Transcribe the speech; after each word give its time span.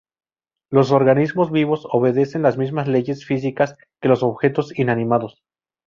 Los 0.71 0.89
organismos 0.91 1.51
vivos 1.51 1.87
obedecen 1.91 2.41
las 2.41 2.57
mismas 2.57 2.87
leyes 2.87 3.23
físicas 3.23 3.77
que 4.01 4.07
los 4.09 4.23
objetos 4.23 4.75
inanimados. 4.79 5.43